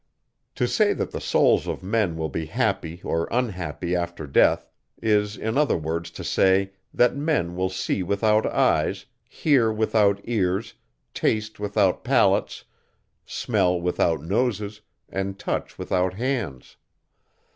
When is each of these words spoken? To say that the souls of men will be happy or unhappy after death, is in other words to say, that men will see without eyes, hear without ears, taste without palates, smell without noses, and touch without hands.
To 0.55 0.67
say 0.67 0.93
that 0.93 1.11
the 1.11 1.21
souls 1.21 1.67
of 1.67 1.83
men 1.83 2.15
will 2.17 2.27
be 2.27 2.47
happy 2.47 3.01
or 3.03 3.27
unhappy 3.29 3.95
after 3.95 4.25
death, 4.25 4.67
is 4.99 5.37
in 5.37 5.59
other 5.59 5.77
words 5.77 6.09
to 6.17 6.23
say, 6.23 6.71
that 6.91 7.15
men 7.15 7.55
will 7.55 7.69
see 7.69 8.01
without 8.01 8.47
eyes, 8.47 9.05
hear 9.29 9.71
without 9.71 10.19
ears, 10.23 10.73
taste 11.13 11.59
without 11.59 12.03
palates, 12.03 12.63
smell 13.27 13.79
without 13.79 14.23
noses, 14.23 14.81
and 15.07 15.37
touch 15.37 15.77
without 15.77 16.15
hands. 16.15 16.77